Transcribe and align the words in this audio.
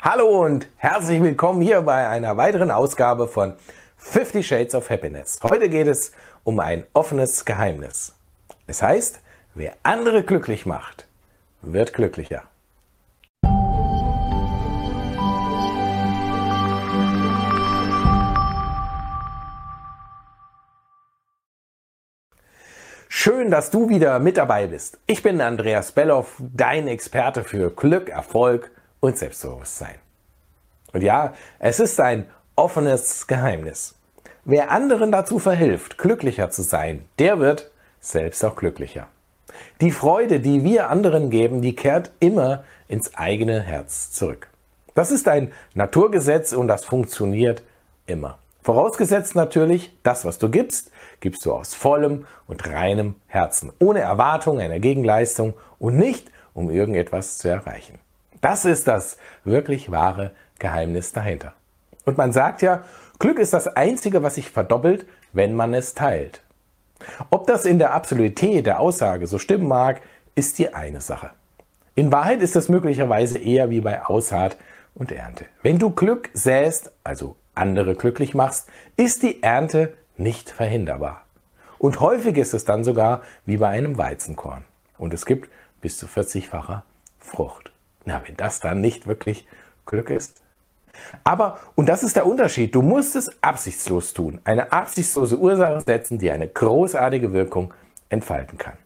Hallo 0.00 0.44
und 0.44 0.68
herzlich 0.76 1.20
willkommen 1.20 1.60
hier 1.60 1.82
bei 1.82 2.06
einer 2.06 2.36
weiteren 2.36 2.70
Ausgabe 2.70 3.26
von 3.26 3.54
50 3.96 4.46
Shades 4.46 4.74
of 4.76 4.88
Happiness. 4.90 5.40
Heute 5.42 5.68
geht 5.68 5.88
es 5.88 6.12
um 6.44 6.60
ein 6.60 6.84
offenes 6.92 7.44
Geheimnis. 7.44 8.14
Es 8.68 8.80
heißt, 8.80 9.18
wer 9.56 9.74
andere 9.82 10.22
glücklich 10.22 10.66
macht, 10.66 11.08
wird 11.62 11.94
glücklicher. 11.94 12.44
Schön, 23.08 23.50
dass 23.50 23.72
du 23.72 23.88
wieder 23.88 24.20
mit 24.20 24.36
dabei 24.36 24.68
bist. 24.68 25.00
Ich 25.08 25.24
bin 25.24 25.40
Andreas 25.40 25.90
Belloff, 25.90 26.36
dein 26.38 26.86
Experte 26.86 27.42
für 27.42 27.72
Glück, 27.72 28.10
Erfolg 28.10 28.70
und 29.00 29.18
Selbstbewusstsein. 29.18 29.96
Und 30.92 31.02
ja, 31.02 31.34
es 31.58 31.80
ist 31.80 32.00
ein 32.00 32.26
offenes 32.56 33.26
Geheimnis. 33.26 33.94
Wer 34.44 34.70
anderen 34.70 35.12
dazu 35.12 35.38
verhilft, 35.38 35.98
glücklicher 35.98 36.50
zu 36.50 36.62
sein, 36.62 37.04
der 37.18 37.38
wird 37.38 37.70
selbst 38.00 38.44
auch 38.44 38.56
glücklicher. 38.56 39.08
Die 39.80 39.90
Freude, 39.90 40.40
die 40.40 40.64
wir 40.64 40.88
anderen 40.88 41.30
geben, 41.30 41.62
die 41.62 41.76
kehrt 41.76 42.10
immer 42.20 42.64
ins 42.88 43.14
eigene 43.14 43.60
Herz 43.60 44.10
zurück. 44.12 44.48
Das 44.94 45.10
ist 45.10 45.28
ein 45.28 45.52
Naturgesetz 45.74 46.52
und 46.52 46.68
das 46.68 46.84
funktioniert 46.84 47.62
immer. 48.06 48.38
Vorausgesetzt 48.62 49.34
natürlich, 49.34 49.96
das, 50.02 50.24
was 50.24 50.38
du 50.38 50.50
gibst, 50.50 50.90
gibst 51.20 51.44
du 51.46 51.52
aus 51.52 51.74
vollem 51.74 52.26
und 52.46 52.66
reinem 52.66 53.14
Herzen, 53.26 53.72
ohne 53.78 54.00
Erwartung 54.00 54.60
einer 54.60 54.78
Gegenleistung 54.78 55.54
und 55.78 55.96
nicht, 55.96 56.30
um 56.54 56.70
irgendetwas 56.70 57.38
zu 57.38 57.48
erreichen. 57.48 57.98
Das 58.40 58.64
ist 58.64 58.88
das 58.88 59.18
wirklich 59.44 59.90
wahre 59.90 60.32
Geheimnis 60.58 61.12
dahinter. 61.12 61.54
Und 62.04 62.18
man 62.18 62.32
sagt 62.32 62.62
ja, 62.62 62.84
Glück 63.18 63.38
ist 63.38 63.52
das 63.52 63.68
Einzige, 63.68 64.22
was 64.22 64.36
sich 64.36 64.50
verdoppelt, 64.50 65.06
wenn 65.32 65.54
man 65.54 65.74
es 65.74 65.94
teilt. 65.94 66.42
Ob 67.30 67.46
das 67.46 67.64
in 67.64 67.78
der 67.78 67.92
Absolutität 67.92 68.66
der 68.66 68.80
Aussage 68.80 69.26
so 69.26 69.38
stimmen 69.38 69.68
mag, 69.68 70.00
ist 70.34 70.58
die 70.58 70.72
eine 70.72 71.00
Sache. 71.00 71.30
In 71.94 72.12
Wahrheit 72.12 72.42
ist 72.42 72.54
es 72.54 72.68
möglicherweise 72.68 73.38
eher 73.38 73.70
wie 73.70 73.80
bei 73.80 74.04
Aussaat 74.04 74.56
und 74.94 75.10
Ernte. 75.10 75.46
Wenn 75.62 75.78
du 75.78 75.90
Glück 75.90 76.30
säst, 76.32 76.92
also 77.02 77.36
andere 77.54 77.94
glücklich 77.96 78.34
machst, 78.34 78.68
ist 78.96 79.22
die 79.22 79.42
Ernte 79.42 79.94
nicht 80.16 80.50
verhinderbar. 80.50 81.22
Und 81.78 82.00
häufig 82.00 82.36
ist 82.36 82.54
es 82.54 82.64
dann 82.64 82.84
sogar 82.84 83.22
wie 83.46 83.56
bei 83.56 83.68
einem 83.68 83.98
Weizenkorn. 83.98 84.64
Und 84.96 85.14
es 85.14 85.26
gibt 85.26 85.50
bis 85.80 85.96
zu 85.98 86.06
40-facher 86.06 86.82
Frucht. 87.18 87.72
Na, 88.08 88.22
wenn 88.24 88.38
das 88.38 88.58
dann 88.58 88.80
nicht 88.80 89.06
wirklich 89.06 89.46
Glück 89.84 90.08
ist. 90.08 90.40
Aber, 91.24 91.58
und 91.74 91.90
das 91.90 92.02
ist 92.02 92.16
der 92.16 92.24
Unterschied, 92.26 92.74
du 92.74 92.80
musst 92.80 93.14
es 93.16 93.30
absichtslos 93.42 94.14
tun. 94.14 94.40
Eine 94.44 94.72
absichtslose 94.72 95.36
Ursache 95.36 95.82
setzen, 95.82 96.18
die 96.18 96.30
eine 96.30 96.48
großartige 96.48 97.34
Wirkung 97.34 97.74
entfalten 98.08 98.56
kann. 98.56 98.78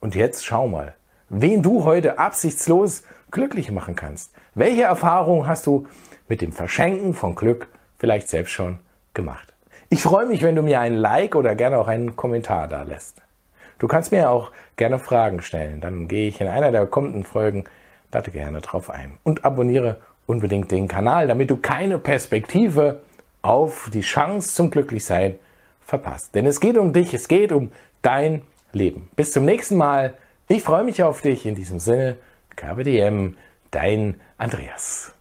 Und 0.00 0.16
jetzt 0.16 0.44
schau 0.44 0.66
mal, 0.66 0.96
wen 1.28 1.62
du 1.62 1.84
heute 1.84 2.18
absichtslos 2.18 3.04
glücklich 3.30 3.70
machen 3.70 3.94
kannst. 3.94 4.32
Welche 4.56 4.82
Erfahrungen 4.82 5.46
hast 5.46 5.68
du 5.68 5.86
mit 6.26 6.40
dem 6.40 6.50
Verschenken 6.50 7.14
von 7.14 7.36
Glück 7.36 7.68
vielleicht 7.98 8.28
selbst 8.28 8.50
schon 8.50 8.80
gemacht? 9.14 9.54
Ich 9.90 10.02
freue 10.02 10.26
mich, 10.26 10.42
wenn 10.42 10.56
du 10.56 10.62
mir 10.62 10.80
ein 10.80 10.94
Like 10.94 11.36
oder 11.36 11.54
gerne 11.54 11.78
auch 11.78 11.86
einen 11.86 12.16
Kommentar 12.16 12.66
da 12.66 12.82
lässt. 12.82 13.22
Du 13.78 13.86
kannst 13.86 14.10
mir 14.10 14.28
auch 14.28 14.50
gerne 14.74 14.98
Fragen 14.98 15.40
stellen. 15.40 15.80
Dann 15.80 16.08
gehe 16.08 16.26
ich 16.26 16.40
in 16.40 16.48
einer 16.48 16.72
der 16.72 16.86
kommenden 16.86 17.22
Folgen 17.22 17.64
lade 18.12 18.30
gerne 18.30 18.60
drauf 18.60 18.90
ein. 18.90 19.18
Und 19.22 19.44
abonniere 19.44 19.98
unbedingt 20.26 20.70
den 20.70 20.88
Kanal, 20.88 21.26
damit 21.26 21.50
du 21.50 21.56
keine 21.56 21.98
Perspektive 21.98 23.00
auf 23.42 23.90
die 23.92 24.02
Chance 24.02 24.54
zum 24.54 24.70
Glücklichsein 24.70 25.38
verpasst. 25.84 26.34
Denn 26.34 26.46
es 26.46 26.60
geht 26.60 26.78
um 26.78 26.92
dich, 26.92 27.12
es 27.12 27.28
geht 27.28 27.52
um 27.52 27.72
dein 28.02 28.42
Leben. 28.72 29.10
Bis 29.16 29.32
zum 29.32 29.44
nächsten 29.44 29.76
Mal. 29.76 30.14
Ich 30.48 30.62
freue 30.62 30.84
mich 30.84 31.02
auf 31.02 31.22
dich. 31.22 31.46
In 31.46 31.54
diesem 31.54 31.80
Sinne, 31.80 32.16
KBDM, 32.56 33.36
dein 33.70 34.20
Andreas. 34.38 35.14